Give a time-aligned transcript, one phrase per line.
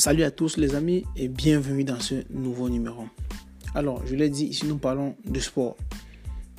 [0.00, 3.04] Salut à tous les amis et bienvenue dans ce nouveau numéro.
[3.74, 5.76] Alors, je l'ai dit, ici nous parlons de sport,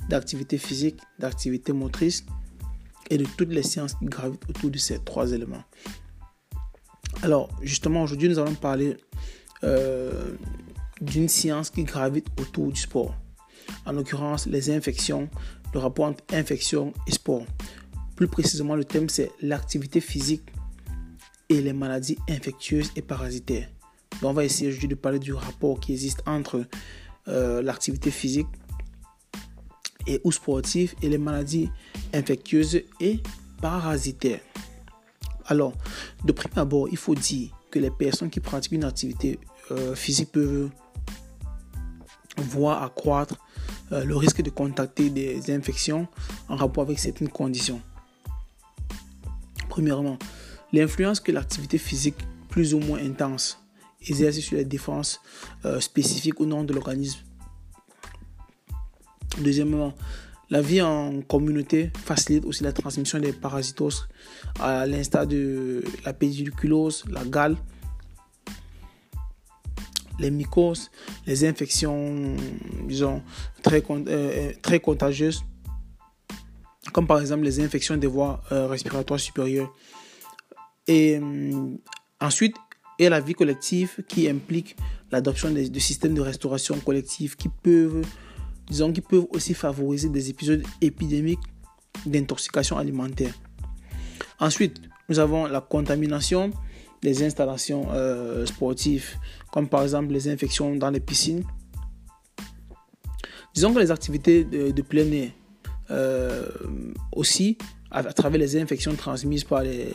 [0.08, 2.24] d'activité physique, d'activité motrice
[3.10, 5.64] et de toutes les sciences qui gravitent autour de ces trois éléments.
[7.24, 8.96] Alors, justement, aujourd'hui, nous allons parler
[9.64, 10.36] euh,
[11.00, 13.16] d'une science qui gravite autour du sport.
[13.86, 15.28] En l'occurrence, les infections,
[15.74, 17.44] le rapport entre infection et sport.
[18.14, 20.44] Plus précisément, le thème, c'est l'activité physique
[21.52, 23.68] et les maladies infectieuses et parasitaires.
[24.20, 26.64] Donc, on va essayer aujourd'hui de parler du rapport qui existe entre
[27.28, 28.46] euh, l'activité physique
[30.06, 31.68] et ou sportive et les maladies
[32.14, 33.22] infectieuses et
[33.60, 34.40] parasitaires.
[35.46, 35.74] Alors,
[36.24, 39.38] de prime abord, il faut dire que les personnes qui pratiquent une activité
[39.70, 40.70] euh, physique peuvent
[42.38, 43.36] voir accroître
[43.92, 46.08] euh, le risque de contacter des infections
[46.48, 47.82] en rapport avec certaines conditions.
[49.68, 50.18] Premièrement,
[50.72, 52.16] L'influence que l'activité physique
[52.48, 53.58] plus ou moins intense
[54.08, 55.20] exerce sur les défenses
[55.64, 57.20] euh, spécifiques au nom de l'organisme.
[59.40, 59.94] Deuxièmement,
[60.50, 64.08] la vie en communauté facilite aussi la transmission des parasitoses
[64.60, 67.56] à l'instar de la pédiculose, la gale,
[70.18, 70.90] les mycoses,
[71.26, 72.36] les infections
[72.86, 73.22] disons,
[73.62, 75.42] très, euh, très contagieuses,
[76.92, 79.72] comme par exemple les infections des voies euh, respiratoires supérieures
[80.86, 81.76] et euh,
[82.20, 82.56] ensuite,
[83.00, 84.76] a la vie collective qui implique
[85.10, 88.04] l'adoption de, systèmes de restauration collective qui peuvent,
[88.68, 91.40] disons, qui peuvent aussi favoriser des épisodes épidémiques
[92.06, 93.34] d'intoxication alimentaire.
[94.38, 96.52] Ensuite, nous avons la contamination
[97.02, 99.16] des installations euh, sportives,
[99.52, 101.44] comme par exemple les infections dans les piscines.
[103.54, 105.30] Disons que les activités de, plein air
[105.90, 106.48] euh,
[107.14, 107.58] aussi,
[107.92, 109.88] à, travers les infections transmises par les,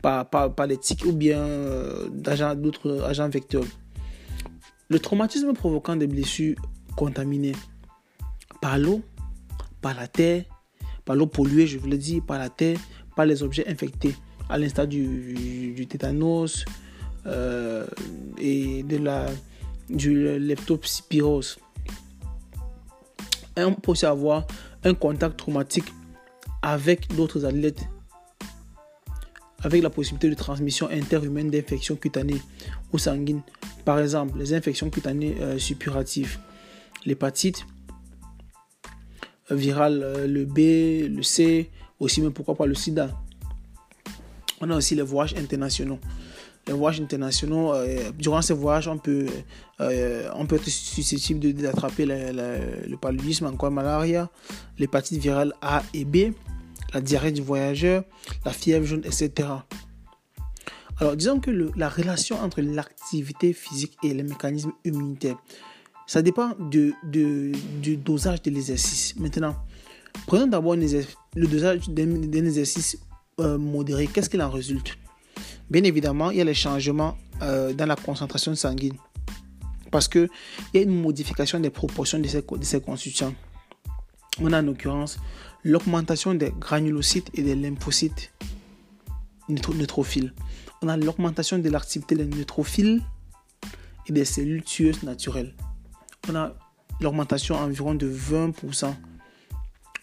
[0.00, 2.08] par, par, les tiques ou bien euh,
[2.54, 3.64] d'autres agents vecteurs.
[4.88, 6.56] Le traumatisme provoquant des blessures
[6.96, 7.56] contaminées
[8.60, 9.02] par l'eau,
[9.80, 10.44] par la terre,
[11.04, 12.78] par l'eau polluée, je vous le dis, par la terre,
[13.16, 14.14] par les objets infectés,
[14.48, 16.64] à l'instar du, du, tétanos
[17.26, 17.86] euh,
[18.38, 19.26] et de la,
[19.90, 21.58] du leptospirose.
[23.56, 24.46] on peut aussi avoir
[24.84, 25.92] un contact traumatique
[26.62, 27.84] avec d'autres athlètes
[29.62, 32.40] avec la possibilité de transmission interhumaine d'infections cutanées
[32.92, 33.42] ou sanguines.
[33.84, 36.38] Par exemple, les infections cutanées euh, suppuratives,
[37.06, 37.66] l'hépatite
[39.50, 41.70] euh, virale, euh, le B, le C,
[42.00, 43.10] aussi même pourquoi pas le sida.
[44.60, 45.98] On a aussi les voyages internationaux.
[46.66, 47.74] Les voyages internationaux,
[48.16, 49.26] durant ces voyages, on peut,
[49.80, 54.30] on peut être susceptible d'attraper le paludisme, encore malaria,
[54.78, 56.32] l'hépatite virale A et B,
[56.94, 58.04] la diarrhée du voyageur,
[58.44, 59.48] la fièvre jaune, etc.
[60.98, 65.38] Alors, disons que la relation entre l'activité physique et les mécanismes immunitaires,
[66.06, 66.94] ça dépend du
[67.96, 69.16] dosage de l'exercice.
[69.16, 69.56] Maintenant,
[70.26, 72.98] prenons d'abord le dosage d'un exercice
[73.40, 74.06] euh, modéré.
[74.06, 74.96] Qu'est-ce qu'il en résulte?
[75.72, 78.92] Bien évidemment, il y a les changements euh, dans la concentration sanguine.
[79.90, 80.28] Parce qu'il
[80.74, 83.32] y a une modification des proportions de ces, de ces constituants.
[84.38, 85.18] On a en l'occurrence
[85.64, 88.34] l'augmentation des granulocytes et des lymphocytes
[89.48, 90.34] neutrophiles.
[90.82, 93.00] On a l'augmentation de l'activité des neutrophiles
[94.06, 95.54] et des cellules tueuses naturelles.
[96.28, 96.54] On a
[97.00, 98.92] l'augmentation environ de 20%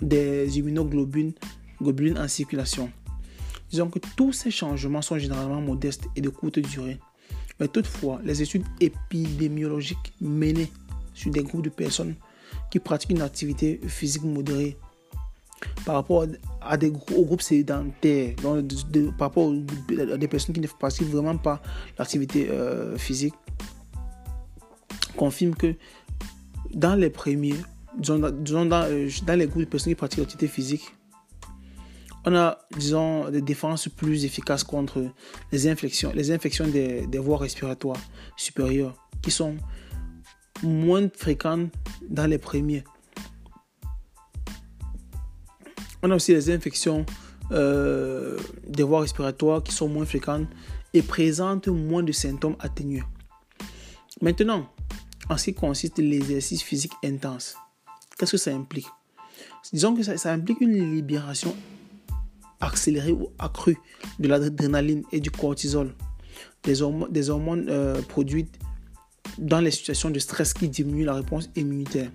[0.02, 1.34] des immunoglobulines
[1.80, 2.92] globulines en circulation.
[3.70, 7.00] Disons que tous ces changements sont généralement modestes et de courte durée.
[7.60, 10.72] Mais toutefois, les études épidémiologiques menées
[11.14, 12.16] sur des groupes de personnes
[12.72, 14.78] qui pratiquent une activité physique modérée
[15.86, 16.26] par rapport
[16.62, 18.36] à des groupes sédentaires,
[19.18, 21.62] par rapport à des personnes qui ne pratiquent vraiment pas
[21.98, 23.34] l'activité euh, physique,
[25.18, 25.76] confirme que
[26.74, 27.56] dans les premiers,
[27.98, 28.32] disons, euh,
[29.26, 30.96] dans, les groupes de personnes qui pratiquent l'activité physique,
[32.26, 35.06] on a, disons, des défenses plus efficaces contre
[35.52, 38.00] les infections, les infections des, voies respiratoires
[38.36, 39.58] supérieures, qui sont
[40.64, 41.72] moins fréquentes
[42.10, 42.84] dans les premiers.
[46.02, 47.06] On a aussi les infections
[47.52, 48.38] euh,
[48.68, 50.48] des voies respiratoires qui sont moins fréquentes
[50.94, 53.04] et présentent moins de symptômes atténués.
[54.22, 54.70] Maintenant,
[55.30, 57.56] en ce qui consiste l'exercice physique intense,
[58.18, 58.88] qu'est-ce que ça implique?
[59.72, 61.56] Disons que ça, implique une libération
[62.60, 63.78] accélérée ou accrue
[64.20, 65.94] de l'adrénaline et du cortisol,
[66.64, 68.60] des hormones, euh, produites
[69.38, 72.12] dans les situations de stress qui diminuent la réponse immunitaire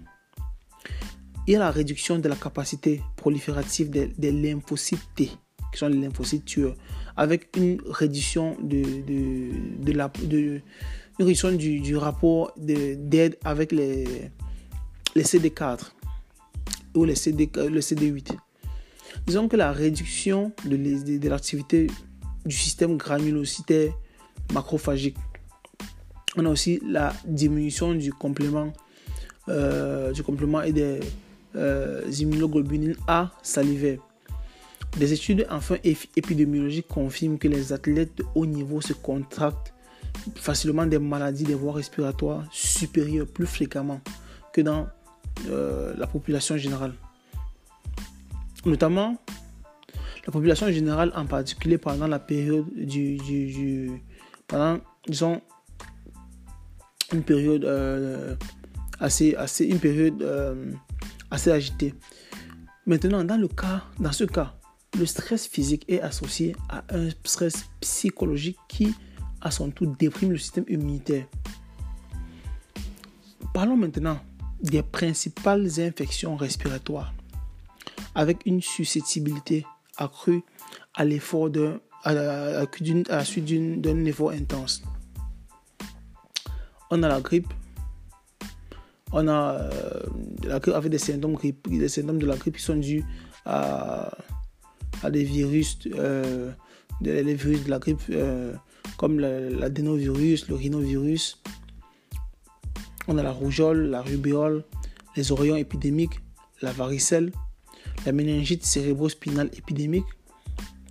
[1.46, 5.30] et la réduction de la capacité proliférative des, lymphocytes T,
[5.72, 6.74] qui sont les lymphocytes tueurs,
[7.16, 8.82] avec une réduction de,
[9.82, 10.60] de, la, de,
[11.18, 14.30] réduction du, rapport d'aide avec les,
[15.14, 15.92] les CD4
[16.94, 18.36] ou les CD, le CD8.
[19.26, 21.86] Disons que la réduction de, l'activité
[22.44, 23.92] du système granulocytaire
[24.52, 25.16] macrophagique.
[26.36, 28.72] On a aussi la diminution du complément,
[29.48, 31.00] euh, du complément et des
[31.56, 34.00] euh, immunoglobulines A salivaires.
[34.98, 39.72] Des études enfin épidémiologiques confirment que les athlètes de haut niveau se contractent
[40.36, 44.00] facilement des maladies des voies respiratoires supérieures plus fréquemment
[44.52, 44.86] que dans
[45.48, 46.94] euh, la population générale.
[48.66, 49.16] Notamment
[50.26, 53.90] la population générale en particulier pendant la période du,
[54.46, 55.42] pendant disons
[57.12, 58.34] une période euh,
[59.00, 60.72] assez assez une période euh,
[61.30, 61.94] assez agitée.
[62.86, 64.54] Maintenant dans le cas dans ce cas
[64.98, 68.94] le stress physique est associé à un stress psychologique qui
[69.40, 71.26] à son tour déprime le système immunitaire.
[73.52, 74.18] Parlons maintenant
[74.62, 77.12] des principales infections respiratoires
[78.14, 79.66] avec une susceptibilité
[79.96, 80.42] accrue
[80.94, 84.82] à l'effort de à la, suite d'un effort intense.
[86.90, 87.52] On a la grippe,
[89.10, 90.00] on a euh,
[90.44, 93.02] la grippe avec des symptômes, des symptômes de la grippe qui sont dus
[93.46, 94.10] à,
[95.02, 96.52] à des virus, euh,
[97.00, 98.54] les virus de la grippe euh,
[98.98, 101.42] comme l'adénovirus, le rhinovirus.
[103.08, 104.64] On a la rougeole, la rubéole,
[105.16, 106.20] les oreillons épidémiques,
[106.62, 107.32] la varicelle,
[108.04, 110.04] la méningite cérébrospinale épidémique.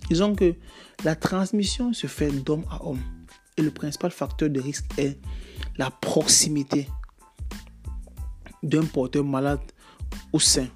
[0.08, 0.54] Disons que
[1.04, 3.00] la transmission se fait d'homme à homme
[3.56, 5.18] et le principal facteur de risque est
[5.76, 6.88] la proximité
[8.62, 9.60] d'un porteur malade
[10.32, 10.68] au sein.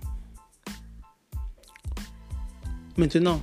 [2.97, 3.41] Maintenant,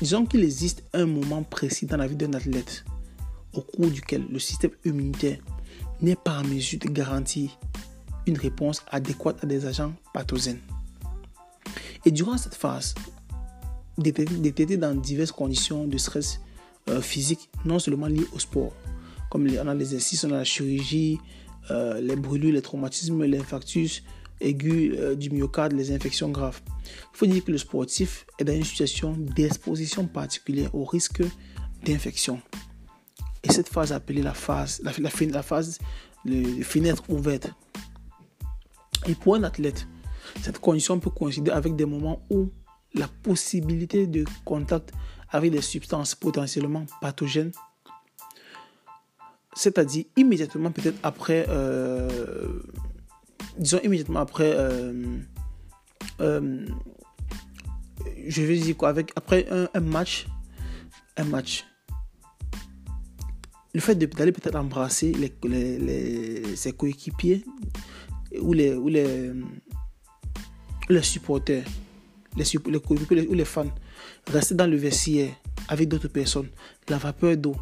[0.00, 2.84] disons qu'il existe un moment précis dans la vie d'un athlète
[3.52, 5.38] au cours duquel le système immunitaire
[6.00, 7.50] n'est pas en mesure de garantir
[8.26, 10.60] une réponse adéquate à des agents pathogènes.
[12.04, 12.94] Et durant cette phase,
[13.98, 16.40] détecté dans diverses conditions de stress
[16.88, 18.72] euh, physique, non seulement liées au sport,
[19.30, 21.18] comme on a l'exercice, on a la chirurgie,
[21.70, 24.02] euh, les brûlures, les traumatismes, l'infarctus
[24.40, 26.60] aigu euh, du myocarde, les infections graves.
[27.14, 31.22] Il faut dire que le sportif est dans une situation d'exposition particulière au risque
[31.84, 32.40] d'infection.
[33.44, 35.78] Et cette phase appelée la phase, la, la, la phase
[36.24, 37.50] de fenêtre ouverte.
[39.06, 39.86] Et pour un athlète,
[40.40, 42.50] cette condition peut coïncider avec des moments où
[42.94, 44.92] la possibilité de contact
[45.30, 47.52] avec des substances potentiellement pathogènes,
[49.54, 52.60] c'est-à-dire immédiatement peut-être après, euh,
[53.58, 55.18] disons immédiatement après, euh,
[56.20, 56.66] euh,
[58.26, 60.26] je vais dire quoi, avec, après un, match,
[61.16, 61.64] un match,
[63.74, 67.44] le fait d'aller peut-être embrasser les, ses coéquipiers
[68.40, 69.32] ou les, ou les,
[70.88, 71.64] les supporters,
[72.36, 73.70] les, ou les fans,
[74.30, 75.30] rester dans le vestiaire
[75.68, 76.48] avec d'autres personnes,
[76.88, 77.56] la vapeur d'eau,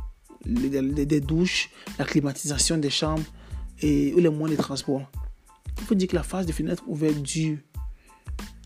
[0.45, 3.25] des douches, la climatisation des chambres
[3.83, 5.03] et, ou les moyens de transport.
[5.79, 7.59] Il faut dire que la phase de fenêtre ouverte dure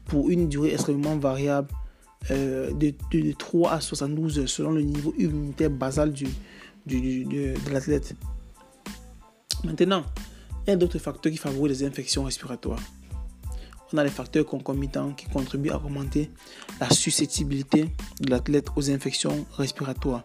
[0.06, 1.68] pour une durée extrêmement variable
[2.30, 6.26] euh, de, de, 3 à 72 heures selon le niveau immunitaire basal du,
[6.86, 8.14] de l'athlète.
[9.64, 10.04] Maintenant,
[10.66, 12.80] il y a d'autres facteurs qui favorisent les infections respiratoires
[13.92, 16.30] on a les facteurs concomitants qui contribuent à augmenter
[16.80, 20.24] la susceptibilité de l'athlète aux infections respiratoires.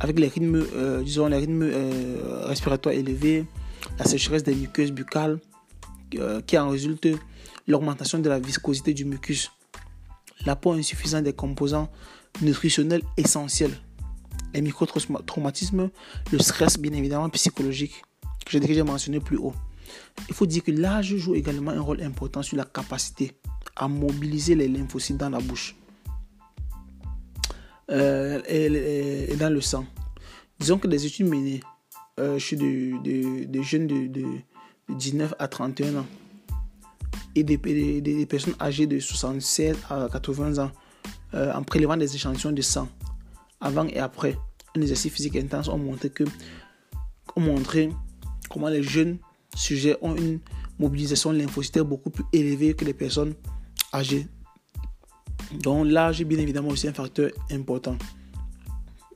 [0.00, 3.46] Avec les rythmes, euh, disons, les rythmes euh, respiratoires élevés,
[3.98, 5.38] la sécheresse des muqueuses buccales,
[6.18, 7.08] euh, qui en résulte
[7.66, 9.50] l'augmentation de la viscosité du mucus,
[10.44, 11.90] l'apport insuffisant des composants
[12.42, 13.72] nutritionnels essentiels,
[14.52, 15.90] les microtraumatismes,
[16.32, 18.02] le stress bien évidemment psychologique,
[18.44, 19.54] que j'ai déjà mentionné plus haut.
[20.28, 23.32] Il faut dire que l'âge joue également un rôle important sur la capacité
[23.76, 25.76] à mobiliser les lymphocytes dans la bouche
[27.90, 29.84] euh, et, dans le sang.
[30.58, 31.60] Disons que des études menées
[32.20, 34.24] euh, chez des jeunes de,
[34.88, 36.06] 19 à 31 ans
[37.34, 40.70] et des, personnes âgées de 76 à 80 ans
[41.34, 42.88] euh, en prélevant des échantillons de sang
[43.60, 44.36] avant et après
[44.76, 46.24] un exercice physique intense ont montré que
[47.36, 47.90] ont montré
[48.50, 49.18] comment les jeunes
[49.54, 50.40] sujets ont une
[50.78, 53.34] mobilisation lymphocytaire beaucoup plus élevée que les personnes
[53.92, 54.26] âgées.
[55.62, 57.96] Donc l'âge est bien évidemment aussi un facteur important.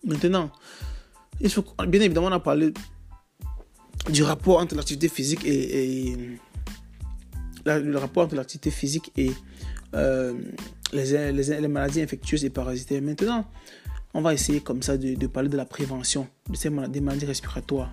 [0.04, 0.50] Maintenant,
[1.40, 2.72] il faut, bien évidemment, on a parlé
[4.10, 6.38] du rapport entre l'activité physique et,
[7.64, 9.30] le rapport entre l'activité physique et,
[9.94, 10.34] euh,
[10.92, 13.02] les, maladies infectieuses et parasitaires.
[13.02, 13.44] Maintenant,
[14.14, 17.92] on va essayer comme ça de, parler de la prévention de ces des maladies respiratoires.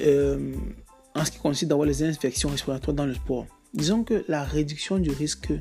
[0.00, 0.54] Euh,
[1.14, 4.98] en ce qui consiste d'avoir les infections respiratoires dans le sport, disons que la réduction
[4.98, 5.52] du risque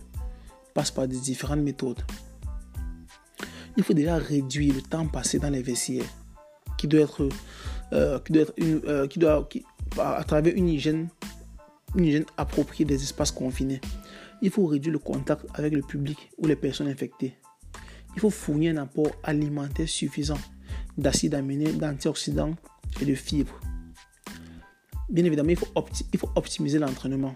[0.73, 2.01] passe par des différentes méthodes.
[3.77, 6.05] Il faut déjà réduire le temps passé dans les vestiaires,
[6.77, 7.29] qui doit être,
[7.91, 9.57] euh, qui doit euh,
[9.99, 11.09] à travers une hygiène
[12.37, 13.81] appropriée des espaces confinés.
[14.41, 17.35] Il faut réduire le contact avec le public ou les personnes infectées.
[18.15, 20.39] Il faut fournir un apport alimentaire suffisant
[20.97, 22.55] d'acides aminés, d'antioxydants
[23.01, 23.59] et de fibres.
[25.10, 25.67] Bien évidemment, il faut,
[26.13, 27.36] il faut optimiser l'entraînement.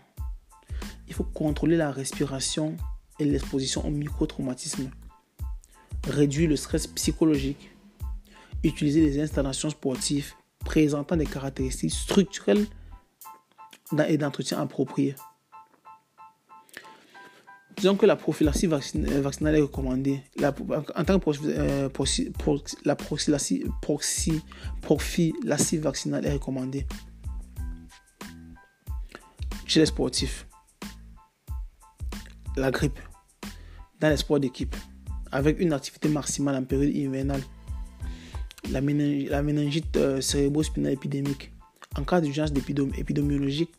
[1.08, 2.76] Il faut contrôler la respiration
[3.20, 4.90] et l'exposition au microtraumatisme.
[6.08, 7.72] Réduire le stress psychologique.
[8.64, 12.66] Utiliser des installations sportives présentant des caractéristiques structurelles
[14.08, 15.16] et d'entretien appropriés.
[17.78, 20.22] Disons que la prophylaxie vaccinale est recommandée.
[20.38, 20.50] La,
[20.96, 21.90] en tant que euh,
[22.84, 23.64] la prophylaxie
[25.78, 26.88] vaccinale est recommandée
[29.68, 30.48] chez les sportifs.
[32.56, 33.00] La grippe
[34.00, 34.76] dans les sports d'équipe
[35.32, 37.42] avec une activité maximale en période hivernale.
[38.72, 41.52] La, méningite euh, cérébro-spinale épidémique
[41.98, 42.52] en cas d'urgence
[42.98, 43.74] épidémiologique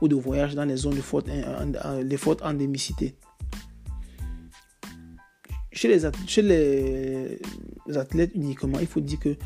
[0.00, 3.14] ou de voyage dans les zones de forte, endémicité.
[5.70, 7.38] Chez les, chez les
[7.96, 9.36] athlètes uniquement, il faut dire que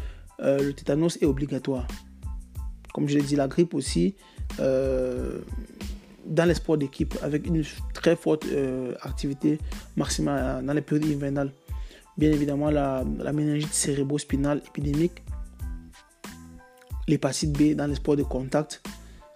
[0.40, 1.86] euh, le tétanos est obligatoire.
[2.92, 4.16] Comme je l'ai dit, la grippe aussi,
[4.58, 5.40] euh,
[6.36, 7.64] dans les sports d'équipe, avec une
[7.94, 9.58] très forte euh, activité
[9.96, 11.50] maximale dans les périodes hivernales.
[12.16, 15.22] Bien évidemment, la, la méningite cérébro-spinale épidémique,
[17.08, 18.82] l'hépatite B dans les sports de contact,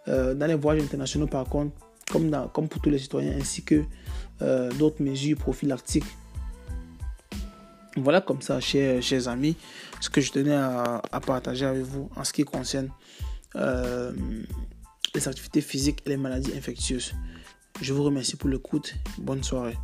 [0.07, 1.77] dans les voyages internationaux par contre,
[2.11, 3.85] comme, comme pour tous les citoyens, ainsi que
[4.79, 6.07] d'autres mesures prophylactiques
[7.97, 9.57] voilà comme ça, chers, amis,
[10.01, 12.91] ce que je tenais à, partager avec vous en ce qui concerne
[13.57, 14.13] euh,
[15.15, 17.13] les activités physiques et les maladies infectieuses.
[17.81, 18.95] Je vous remercie pour l'écoute.
[19.19, 19.77] Bonne soirée.